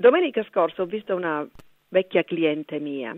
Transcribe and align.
Domenica 0.00 0.44
scorsa 0.44 0.82
ho 0.82 0.86
visto 0.86 1.16
una 1.16 1.44
vecchia 1.88 2.22
cliente 2.22 2.78
mia, 2.78 3.16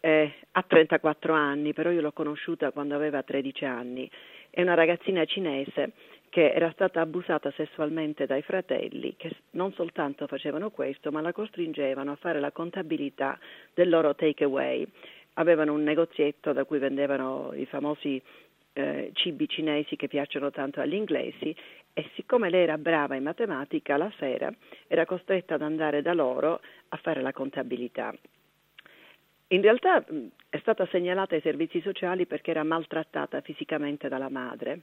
eh, 0.00 0.32
ha 0.52 0.62
34 0.62 1.34
anni, 1.34 1.74
però 1.74 1.90
io 1.90 2.00
l'ho 2.00 2.12
conosciuta 2.12 2.70
quando 2.70 2.94
aveva 2.94 3.22
13 3.22 3.66
anni, 3.66 4.10
è 4.48 4.62
una 4.62 4.72
ragazzina 4.72 5.26
cinese 5.26 5.92
che 6.30 6.50
era 6.50 6.70
stata 6.70 7.02
abusata 7.02 7.50
sessualmente 7.50 8.24
dai 8.24 8.40
fratelli 8.40 9.16
che 9.18 9.36
non 9.50 9.74
soltanto 9.74 10.26
facevano 10.26 10.70
questo, 10.70 11.12
ma 11.12 11.20
la 11.20 11.34
costringevano 11.34 12.12
a 12.12 12.16
fare 12.16 12.40
la 12.40 12.52
contabilità 12.52 13.38
del 13.74 13.90
loro 13.90 14.14
takeaway. 14.14 14.86
Avevano 15.34 15.74
un 15.74 15.82
negozietto 15.82 16.54
da 16.54 16.64
cui 16.64 16.78
vendevano 16.78 17.52
i 17.54 17.66
famosi 17.66 18.22
eh, 18.74 19.10
cibi 19.14 19.48
cinesi 19.48 19.96
che 19.96 20.08
piacciono 20.08 20.50
tanto 20.50 20.80
agli 20.80 20.94
inglesi 20.94 21.54
e 21.92 22.10
siccome 22.14 22.50
lei 22.50 22.62
era 22.62 22.76
brava 22.76 23.14
in 23.14 23.22
matematica, 23.22 23.96
la 23.96 24.12
sera 24.18 24.52
era 24.86 25.06
costretta 25.06 25.54
ad 25.54 25.62
andare 25.62 26.02
da 26.02 26.12
loro 26.12 26.60
a 26.88 26.96
fare 26.98 27.22
la 27.22 27.32
contabilità. 27.32 28.14
In 29.48 29.60
realtà 29.60 30.04
è 30.48 30.58
stata 30.58 30.86
segnalata 30.86 31.34
ai 31.36 31.40
servizi 31.40 31.80
sociali 31.80 32.26
perché 32.26 32.50
era 32.50 32.64
maltrattata 32.64 33.40
fisicamente 33.40 34.08
dalla 34.08 34.28
madre. 34.28 34.80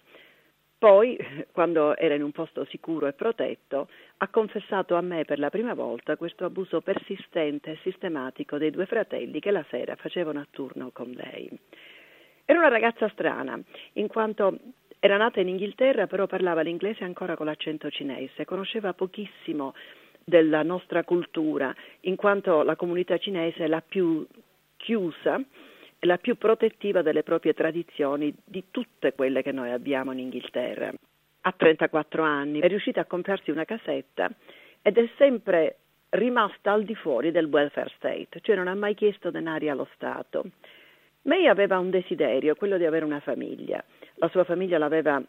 Poi, 0.78 1.17
quando 1.52 1.95
era 1.98 2.16
in 2.16 2.23
un 2.23 2.31
posto 2.31 2.64
sicuro 2.66 3.08
e 3.08 3.14
protetto, 3.14 3.89
ha 4.17 4.28
confessato 4.30 4.95
a 4.95 5.02
me 5.02 5.26
per 5.26 5.39
la 5.39 5.50
prima 5.50 5.73
volta 5.73 6.16
questo 6.16 6.45
abuso 6.45 6.80
persistente 6.81 7.72
e 7.72 7.80
sistematico 7.84 8.58
dei 8.58 8.72
due 8.72 8.86
fratelli 8.86 9.39
che 9.39 9.52
la 9.52 9.66
sera 9.70 9.95
facevano 9.95 10.39
a 10.39 10.48
turno 10.50 10.92
con 10.94 11.09
lei. 11.12 11.50
Era 12.45 12.59
una 12.59 12.70
ragazza 12.70 13.08
strana, 13.09 13.59
in 13.94 14.08
quanto 14.08 14.58
era 15.00 15.18
nata 15.18 15.40
in 15.40 15.48
Inghilterra, 15.48 16.08
però 16.08 16.27
parlava 16.27 16.62
l'inglese 16.62 17.04
ancora 17.04 17.36
con 17.36 17.48
l'accento 17.48 17.90
cinese, 17.90 18.45
conosceva 18.45 18.94
pochissimo 18.94 19.73
della 20.23 20.62
nostra 20.62 21.04
cultura, 21.04 21.73
in 22.02 22.16
quanto 22.16 22.62
la 22.62 22.76
comunità 22.76 23.17
cinese 23.17 23.66
è 23.66 23.67
la 23.67 23.81
più 23.81 24.26
chiusa 24.77 25.42
e 25.97 26.08
la 26.08 26.17
più 26.17 26.38
protettiva 26.38 27.02
delle 27.02 27.23
proprie 27.23 27.53
tradizioni 27.53 28.34
di 28.44 28.66
tutte 28.72 29.14
quelle 29.14 29.42
che 29.42 29.52
noi 29.52 29.72
abbiamo 29.72 30.12
in 30.12 30.19
Inghilterra. 30.19 30.92
Ha 31.42 31.52
34 31.52 32.23
anni, 32.23 32.59
è 32.59 32.67
riuscita 32.67 33.02
a 33.02 33.06
comprarsi 33.06 33.50
una 33.50 33.66
casetta 33.66 34.30
ed 34.81 34.97
è 34.97 35.09
sempre 35.17 35.78
rimasta 36.09 36.72
al 36.72 36.84
di 36.84 36.95
fuori 36.95 37.31
del 37.31 37.45
welfare 37.45 37.92
state, 37.95 38.39
cioè 38.42 38.56
non 38.56 38.67
ha 38.67 38.75
mai 38.75 38.94
chiesto 38.95 39.31
denari 39.31 39.69
allo 39.69 39.88
Stato. 39.94 40.45
May 41.23 41.47
aveva 41.47 41.77
un 41.77 41.91
desiderio, 41.91 42.55
quello 42.55 42.77
di 42.77 42.86
avere 42.86 43.05
una 43.05 43.19
famiglia. 43.19 43.83
La 44.16 44.30
sua 44.30 44.44
famiglia 44.44 44.80
l'aveva 44.80 45.22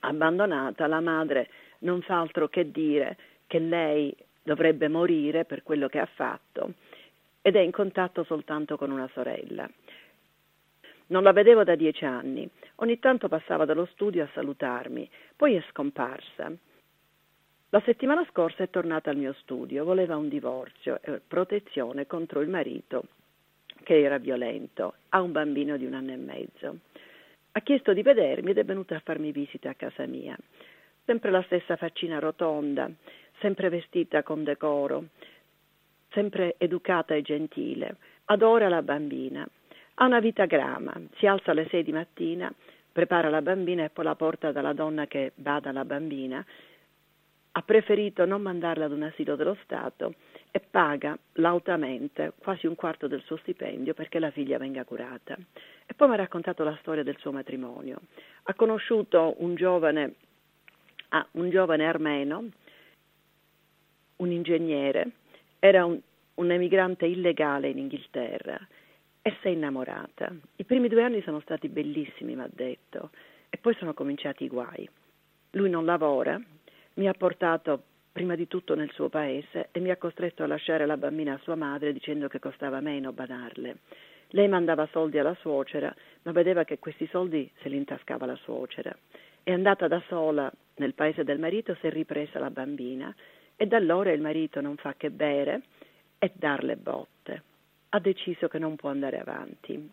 abbandonata, 0.00 0.86
la 0.86 1.00
madre 1.00 1.48
non 1.80 2.00
fa 2.02 2.20
altro 2.20 2.48
che 2.48 2.70
dire 2.70 3.16
che 3.46 3.58
lei 3.58 4.14
dovrebbe 4.42 4.86
morire 4.88 5.44
per 5.44 5.64
quello 5.64 5.88
che 5.88 5.98
ha 5.98 6.06
fatto 6.06 6.74
ed 7.42 7.56
è 7.56 7.60
in 7.60 7.72
contatto 7.72 8.22
soltanto 8.22 8.76
con 8.76 8.90
una 8.92 9.08
sorella. 9.12 9.68
Non 11.08 11.22
la 11.22 11.32
vedevo 11.32 11.64
da 11.64 11.74
dieci 11.74 12.04
anni, 12.04 12.48
ogni 12.76 12.98
tanto 12.98 13.28
passava 13.28 13.64
dallo 13.64 13.86
studio 13.86 14.24
a 14.24 14.28
salutarmi, 14.32 15.08
poi 15.36 15.54
è 15.54 15.64
scomparsa. 15.70 16.52
La 17.70 17.82
settimana 17.84 18.24
scorsa 18.30 18.62
è 18.62 18.70
tornata 18.70 19.10
al 19.10 19.16
mio 19.16 19.32
studio, 19.40 19.84
voleva 19.84 20.16
un 20.16 20.28
divorzio 20.28 21.00
e 21.02 21.20
protezione 21.26 22.06
contro 22.06 22.40
il 22.40 22.48
marito 22.48 23.04
che 23.86 24.02
era 24.02 24.18
violento, 24.18 24.94
ha 25.10 25.22
un 25.22 25.30
bambino 25.30 25.76
di 25.76 25.86
un 25.86 25.94
anno 25.94 26.10
e 26.10 26.16
mezzo. 26.16 26.78
Ha 27.52 27.60
chiesto 27.60 27.92
di 27.92 28.02
vedermi 28.02 28.50
ed 28.50 28.58
è 28.58 28.64
venuta 28.64 28.96
a 28.96 29.02
farmi 29.04 29.30
visita 29.30 29.70
a 29.70 29.74
casa 29.74 30.06
mia. 30.06 30.36
Sempre 31.04 31.30
la 31.30 31.40
stessa 31.42 31.76
faccina 31.76 32.18
rotonda, 32.18 32.90
sempre 33.38 33.68
vestita 33.68 34.24
con 34.24 34.42
decoro, 34.42 35.04
sempre 36.10 36.56
educata 36.58 37.14
e 37.14 37.22
gentile. 37.22 37.98
Adora 38.24 38.68
la 38.68 38.82
bambina. 38.82 39.48
Ha 39.94 40.04
una 40.04 40.18
vita 40.18 40.46
grama, 40.46 40.92
si 41.18 41.28
alza 41.28 41.52
alle 41.52 41.68
sei 41.68 41.84
di 41.84 41.92
mattina, 41.92 42.52
prepara 42.90 43.30
la 43.30 43.40
bambina 43.40 43.84
e 43.84 43.90
poi 43.90 44.04
la 44.04 44.16
porta 44.16 44.50
dalla 44.50 44.72
donna 44.72 45.06
che 45.06 45.30
bada 45.36 45.70
la 45.70 45.84
bambina. 45.84 46.44
Ha 47.56 47.62
preferito 47.62 48.26
non 48.26 48.42
mandarla 48.42 48.84
ad 48.84 48.92
un 48.92 49.02
asilo 49.04 49.34
dello 49.34 49.56
Stato 49.62 50.16
e 50.50 50.60
paga 50.60 51.18
lautamente 51.34 52.34
quasi 52.36 52.66
un 52.66 52.74
quarto 52.74 53.06
del 53.08 53.22
suo 53.22 53.38
stipendio 53.38 53.94
perché 53.94 54.18
la 54.18 54.30
figlia 54.30 54.58
venga 54.58 54.84
curata. 54.84 55.34
E 55.86 55.94
poi 55.94 56.08
mi 56.08 56.14
ha 56.14 56.18
raccontato 56.18 56.64
la 56.64 56.76
storia 56.80 57.02
del 57.02 57.16
suo 57.16 57.32
matrimonio. 57.32 58.02
Ha 58.42 58.52
conosciuto 58.52 59.36
un 59.38 59.54
giovane, 59.54 60.16
ah, 61.08 61.26
un 61.32 61.48
giovane 61.48 61.86
armeno, 61.86 62.44
un 64.16 64.30
ingegnere, 64.30 65.12
era 65.58 65.86
un, 65.86 65.98
un 66.34 66.50
emigrante 66.50 67.06
illegale 67.06 67.70
in 67.70 67.78
Inghilterra 67.78 68.58
e 69.22 69.34
si 69.40 69.46
è 69.46 69.50
innamorata. 69.50 70.30
I 70.56 70.64
primi 70.64 70.88
due 70.88 71.02
anni 71.02 71.22
sono 71.22 71.40
stati 71.40 71.70
bellissimi, 71.70 72.34
mi 72.34 72.42
ha 72.42 72.50
detto, 72.52 73.12
e 73.48 73.56
poi 73.56 73.74
sono 73.76 73.94
cominciati 73.94 74.44
i 74.44 74.48
guai. 74.48 74.86
Lui 75.52 75.70
non 75.70 75.86
lavora, 75.86 76.38
mi 76.96 77.08
ha 77.08 77.12
portato 77.12 77.82
prima 78.12 78.34
di 78.34 78.46
tutto 78.46 78.74
nel 78.74 78.90
suo 78.92 79.08
paese 79.08 79.68
e 79.72 79.80
mi 79.80 79.90
ha 79.90 79.96
costretto 79.96 80.42
a 80.42 80.46
lasciare 80.46 80.86
la 80.86 80.96
bambina 80.96 81.34
a 81.34 81.40
sua 81.42 81.54
madre 81.54 81.92
dicendo 81.92 82.28
che 82.28 82.38
costava 82.38 82.80
meno 82.80 83.12
badarle. 83.12 83.76
Lei 84.28 84.48
mandava 84.48 84.88
soldi 84.90 85.18
alla 85.18 85.36
suocera, 85.40 85.94
ma 86.22 86.32
vedeva 86.32 86.64
che 86.64 86.78
questi 86.78 87.06
soldi 87.08 87.50
se 87.60 87.68
li 87.68 87.76
intascava 87.76 88.24
la 88.26 88.36
suocera. 88.36 88.96
È 89.42 89.52
andata 89.52 89.86
da 89.86 90.02
sola 90.08 90.50
nel 90.76 90.94
paese 90.94 91.24
del 91.24 91.38
marito, 91.38 91.74
si 91.74 91.86
è 91.86 91.90
ripresa 91.90 92.38
la 92.38 92.50
bambina 92.50 93.14
e 93.54 93.66
da 93.66 93.76
allora 93.76 94.10
il 94.12 94.20
marito 94.20 94.60
non 94.60 94.76
fa 94.76 94.94
che 94.96 95.10
bere 95.10 95.62
e 96.18 96.32
darle 96.34 96.76
botte. 96.76 97.42
Ha 97.90 98.00
deciso 98.00 98.48
che 98.48 98.58
non 98.58 98.76
può 98.76 98.88
andare 98.88 99.20
avanti. 99.20 99.90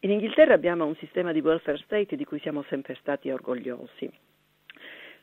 In 0.00 0.10
Inghilterra 0.10 0.54
abbiamo 0.54 0.86
un 0.86 0.94
sistema 0.96 1.32
di 1.32 1.40
welfare 1.40 1.78
state 1.78 2.14
di 2.14 2.24
cui 2.24 2.38
siamo 2.38 2.62
sempre 2.68 2.94
stati 3.00 3.30
orgogliosi. 3.30 4.08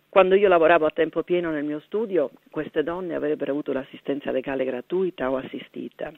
Quando 0.09 0.35
io 0.35 0.47
lavoravo 0.47 0.85
a 0.85 0.91
tempo 0.91 1.23
pieno 1.23 1.51
nel 1.51 1.65
mio 1.65 1.81
studio, 1.81 2.31
queste 2.49 2.83
donne 2.83 3.15
avrebbero 3.15 3.51
avuto 3.51 3.73
l'assistenza 3.73 4.31
legale 4.31 4.63
gratuita 4.63 5.29
o 5.29 5.37
assistita. 5.37 6.11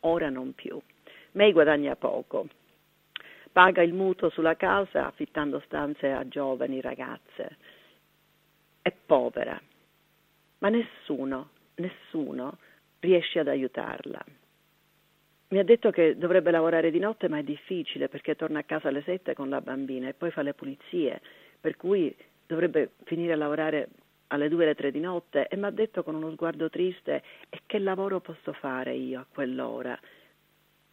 Ora 0.00 0.28
non 0.28 0.54
più. 0.54 0.80
May 1.32 1.52
guadagna 1.52 1.94
poco. 1.96 2.48
Paga 3.52 3.82
il 3.82 3.92
mutuo 3.92 4.28
sulla 4.30 4.56
casa 4.56 5.06
affittando 5.06 5.62
stanze 5.66 6.10
a 6.10 6.26
giovani 6.26 6.80
ragazze. 6.80 7.56
È 8.82 8.90
povera. 8.90 9.60
Ma 10.58 10.68
nessuno, 10.68 11.50
nessuno 11.76 12.58
riesce 13.00 13.38
ad 13.38 13.48
aiutarla. 13.48 14.24
Mi 15.48 15.58
ha 15.58 15.64
detto 15.64 15.90
che 15.90 16.16
dovrebbe 16.16 16.50
lavorare 16.50 16.90
di 16.90 16.98
notte, 16.98 17.28
ma 17.28 17.38
è 17.38 17.42
difficile 17.42 18.08
perché 18.08 18.36
torna 18.36 18.60
a 18.60 18.64
casa 18.64 18.88
alle 18.88 19.02
sette 19.02 19.34
con 19.34 19.50
la 19.50 19.60
bambina 19.60 20.08
e 20.08 20.14
poi 20.14 20.30
fa 20.30 20.40
le 20.40 20.54
pulizie, 20.54 21.20
per 21.60 21.76
cui 21.76 22.14
dovrebbe 22.52 22.92
finire 23.04 23.32
a 23.32 23.36
lavorare 23.36 23.88
alle 24.28 24.48
due 24.48 24.64
alle 24.64 24.74
tre 24.74 24.90
di 24.90 25.00
notte 25.00 25.48
e 25.48 25.56
mi 25.56 25.64
ha 25.64 25.70
detto 25.70 26.02
con 26.02 26.14
uno 26.14 26.30
sguardo 26.32 26.68
triste 26.70 27.22
e 27.48 27.60
che 27.66 27.78
lavoro 27.78 28.20
posso 28.20 28.52
fare 28.52 28.94
io 28.94 29.20
a 29.20 29.26
quell'ora 29.30 29.98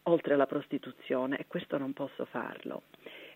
oltre 0.03 0.33
alla 0.33 0.47
prostituzione 0.47 1.37
e 1.37 1.45
questo 1.47 1.77
non 1.77 1.93
posso 1.93 2.25
farlo. 2.25 2.83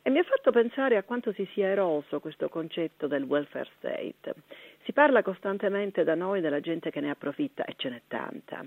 E 0.01 0.09
mi 0.09 0.19
ha 0.19 0.23
fatto 0.23 0.51
pensare 0.51 0.97
a 0.97 1.03
quanto 1.03 1.31
si 1.31 1.47
sia 1.53 1.67
eroso 1.67 2.19
questo 2.19 2.49
concetto 2.49 3.07
del 3.07 3.23
welfare 3.23 3.69
state. 3.77 4.33
Si 4.83 4.91
parla 4.91 5.21
costantemente 5.21 6.03
da 6.03 6.15
noi 6.15 6.41
della 6.41 6.59
gente 6.59 6.91
che 6.91 6.99
ne 6.99 7.09
approfitta 7.09 7.63
e 7.63 7.73
ce 7.77 7.89
n'è 7.89 8.01
tanta. 8.07 8.65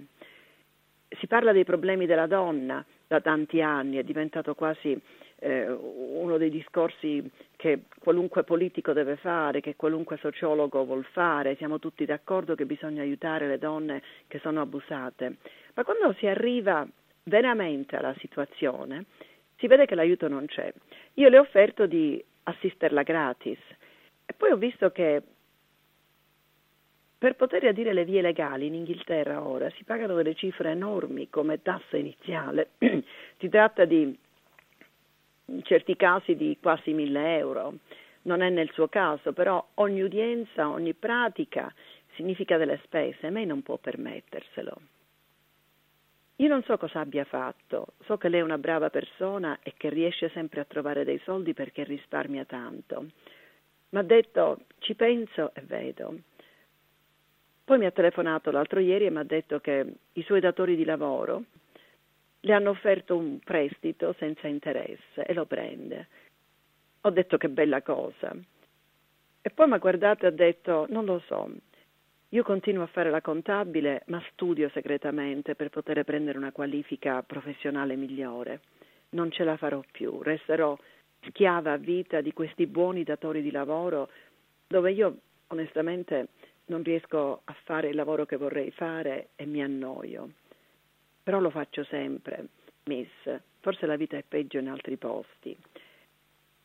Si 1.09 1.27
parla 1.27 1.53
dei 1.53 1.65
problemi 1.65 2.07
della 2.07 2.27
donna 2.27 2.85
da 3.07 3.21
tanti 3.21 3.61
anni, 3.61 3.97
è 3.97 4.03
diventato 4.03 4.55
quasi 4.55 4.99
eh, 5.39 5.69
uno 5.69 6.39
dei 6.39 6.51
discorsi 6.51 7.29
che 7.67 7.83
qualunque 7.99 8.45
politico 8.45 8.93
deve 8.93 9.17
fare, 9.17 9.61
che 9.61 9.75
qualunque 9.75 10.19
sociologo 10.19 10.85
vuol 10.85 11.05
fare, 11.05 11.57
siamo 11.57 11.81
tutti 11.81 12.05
d'accordo 12.05 12.55
che 12.55 12.65
bisogna 12.65 13.03
aiutare 13.03 13.49
le 13.49 13.59
donne 13.59 14.03
che 14.29 14.39
sono 14.39 14.61
abusate, 14.61 15.39
ma 15.75 15.83
quando 15.83 16.13
si 16.13 16.29
arriva 16.29 16.87
veramente 17.25 17.97
alla 17.97 18.15
situazione 18.19 19.07
si 19.57 19.67
vede 19.67 19.85
che 19.85 19.97
l'aiuto 19.97 20.29
non 20.29 20.47
c'è. 20.47 20.73
Io 21.15 21.29
le 21.29 21.39
ho 21.39 21.41
offerto 21.41 21.87
di 21.87 22.23
assisterla 22.45 23.03
gratis. 23.03 23.59
E 24.25 24.33
poi 24.33 24.53
ho 24.53 24.57
visto 24.57 24.93
che 24.93 25.23
per 27.19 27.35
poter 27.35 27.65
adire 27.65 27.93
le 27.93 28.05
vie 28.05 28.21
legali 28.21 28.67
in 28.67 28.75
Inghilterra 28.75 29.45
ora 29.45 29.69
si 29.71 29.83
pagano 29.83 30.15
delle 30.15 30.35
cifre 30.37 30.71
enormi 30.71 31.29
come 31.31 31.63
tassa 31.63 31.97
iniziale, 31.97 32.71
si 33.39 33.49
tratta 33.49 33.85
di 33.85 34.17
in 35.47 35.63
certi 35.63 35.97
casi 35.97 36.37
di 36.37 36.57
quasi 36.61 36.93
mille 36.93 37.37
euro. 37.37 37.75
Non 38.23 38.43
è 38.43 38.51
nel 38.51 38.71
suo 38.73 38.89
caso, 38.89 39.33
però 39.33 39.65
ogni 39.75 40.03
udienza, 40.03 40.69
ogni 40.69 40.95
pratica 40.95 41.73
significa 42.15 42.57
delle 42.57 42.81
spese, 42.83 43.27
e 43.27 43.31
lei 43.31 43.47
non 43.47 43.63
può 43.63 43.77
permetterselo. 43.77 44.81
Io 46.37 46.49
non 46.49 46.63
so 46.65 46.77
cosa 46.77 47.01
abbia 47.01 47.25
fatto, 47.25 47.95
so 48.05 48.19
che 48.19 48.29
lei 48.29 48.41
è 48.41 48.43
una 48.43 48.59
brava 48.59 48.91
persona 48.91 49.59
e 49.63 49.73
che 49.77 49.89
riesce 49.89 50.29
sempre 50.31 50.61
a 50.61 50.65
trovare 50.65 51.05
dei 51.05 51.19
soldi 51.25 51.55
perché 51.55 51.83
risparmia 51.85 52.45
tanto. 52.45 53.07
Ma 53.91 54.01
ha 54.01 54.03
detto 54.03 54.61
ci 54.79 54.95
penso 54.95 55.53
e 55.55 55.63
vedo. 55.63 56.19
Poi 57.65 57.79
mi 57.79 57.87
ha 57.87 57.91
telefonato 57.91 58.51
l'altro 58.51 58.81
ieri 58.81 59.07
e 59.07 59.11
mi 59.11 59.19
ha 59.19 59.25
detto 59.25 59.61
che 59.61 59.95
i 60.13 60.23
suoi 60.25 60.41
datori 60.41 60.77
di 60.77 60.85
lavoro 60.85 61.45
le 62.41 62.53
hanno 62.53 62.71
offerto 62.71 63.17
un 63.17 63.39
prestito 63.39 64.15
senza 64.19 64.47
interesse 64.47 65.25
e 65.25 65.33
lo 65.35 65.47
prende. 65.47 66.09
Ho 67.03 67.11
detto 67.11 67.37
che 67.37 67.49
bella 67.49 67.83
cosa. 67.83 68.35
E 69.43 69.51
poi 69.51 69.69
mi 69.69 69.75
ha 69.75 69.79
guardato 69.79 70.25
e 70.25 70.29
ha 70.29 70.33
detto, 70.33 70.87
non 70.89 71.05
lo 71.05 71.21
so, 71.27 71.49
io 72.31 72.43
continuo 72.43 72.83
a 72.83 72.89
fare 72.89 73.11
la 73.11 73.21
contabile, 73.21 74.03
ma 74.07 74.23
studio 74.33 74.69
segretamente 74.71 75.55
per 75.55 75.71
poter 75.71 76.03
prendere 76.05 76.37
una 76.37 76.51
qualifica 76.51 77.23
professionale 77.23 77.95
migliore. 77.95 78.61
Non 79.11 79.31
ce 79.31 79.45
la 79.45 79.57
farò 79.57 79.83
più, 79.93 80.21
resterò 80.23 80.77
schiava 81.29 81.73
a 81.73 81.77
vita 81.77 82.21
di 82.21 82.33
questi 82.33 82.67
buoni 82.67 83.05
datori 83.05 83.43
di 83.43 83.51
lavoro 83.51 84.11
dove 84.67 84.93
io 84.93 85.19
onestamente 85.49 86.29
non 86.67 86.83
riesco 86.83 87.43
a 87.45 87.57
fare 87.65 87.89
il 87.89 87.95
lavoro 87.95 88.27
che 88.27 88.37
vorrei 88.37 88.71
fare 88.73 89.29
e 89.37 89.47
mi 89.47 89.63
annoio. 89.63 90.31
Però 91.27 91.41
lo 91.41 91.51
faccio 91.51 91.83
sempre, 91.83 92.47
miss. 92.85 93.11
Forse 93.59 93.85
la 93.87 93.97
vita 93.97 94.17
è 94.17 94.23
peggio 94.23 94.59
in 94.59 94.69
altri 94.69 94.97
posti. 94.97 95.57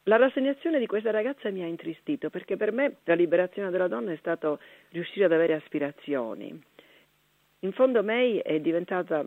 La 0.03 0.17
rassegnazione 0.17 0.77
di 0.77 0.85
questa 0.85 1.09
ragazza 1.09 1.49
mi 1.49 1.63
ha 1.63 1.65
intristito 1.65 2.29
perché 2.29 2.57
per 2.57 2.71
me 2.71 2.97
la 3.05 3.15
liberazione 3.15 3.71
della 3.71 3.87
donna 3.87 4.11
è 4.11 4.17
stato 4.17 4.59
riuscire 4.89 5.25
ad 5.25 5.31
avere 5.31 5.55
aspirazioni. 5.55 6.63
In 7.61 7.71
fondo 7.71 8.03
May 8.03 8.37
è 8.37 8.59
diventata 8.59 9.25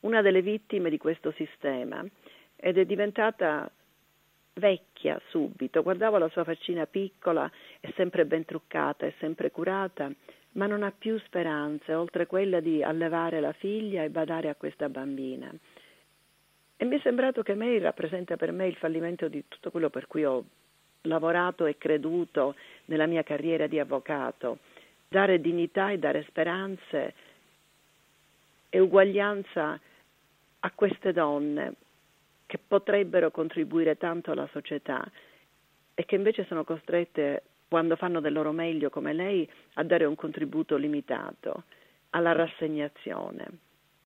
una 0.00 0.22
delle 0.22 0.42
vittime 0.42 0.90
di 0.90 0.98
questo 0.98 1.30
sistema 1.30 2.04
ed 2.56 2.78
è 2.78 2.84
diventata 2.84 3.70
vecchia 4.54 5.20
subito, 5.28 5.84
guardavo 5.84 6.18
la 6.18 6.28
sua 6.30 6.42
faccina 6.42 6.84
piccola, 6.86 7.48
è 7.78 7.92
sempre 7.94 8.26
ben 8.26 8.44
truccata, 8.44 9.06
è 9.06 9.14
sempre 9.20 9.52
curata, 9.52 10.10
ma 10.56 10.66
non 10.66 10.82
ha 10.82 10.92
più 10.96 11.18
speranze 11.20 11.94
oltre 11.94 12.26
quella 12.26 12.60
di 12.60 12.82
allevare 12.82 13.40
la 13.40 13.52
figlia 13.52 14.02
e 14.02 14.10
badare 14.10 14.48
a 14.48 14.54
questa 14.54 14.88
bambina. 14.88 15.52
E 16.78 16.84
mi 16.84 16.96
è 16.96 17.00
sembrato 17.00 17.42
che 17.42 17.54
May 17.54 17.78
rappresenta 17.78 18.36
per 18.36 18.52
me 18.52 18.66
il 18.66 18.76
fallimento 18.76 19.28
di 19.28 19.44
tutto 19.48 19.70
quello 19.70 19.88
per 19.90 20.06
cui 20.06 20.24
ho 20.24 20.44
lavorato 21.02 21.66
e 21.66 21.78
creduto 21.78 22.54
nella 22.86 23.06
mia 23.06 23.22
carriera 23.22 23.66
di 23.66 23.78
avvocato, 23.78 24.58
dare 25.08 25.40
dignità 25.40 25.90
e 25.90 25.98
dare 25.98 26.24
speranze 26.28 27.14
e 28.68 28.78
uguaglianza 28.80 29.78
a 30.60 30.70
queste 30.74 31.12
donne 31.12 31.74
che 32.46 32.58
potrebbero 32.58 33.30
contribuire 33.30 33.96
tanto 33.96 34.32
alla 34.32 34.48
società 34.52 35.08
e 35.94 36.04
che 36.04 36.14
invece 36.14 36.44
sono 36.44 36.64
costrette, 36.64 37.42
quando 37.68 37.96
fanno 37.96 38.20
del 38.20 38.32
loro 38.32 38.52
meglio 38.52 38.90
come 38.90 39.12
lei, 39.12 39.48
a 39.74 39.82
dare 39.82 40.04
un 40.04 40.14
contributo 40.14 40.76
limitato 40.76 41.64
alla 42.10 42.32
rassegnazione. 42.32 43.65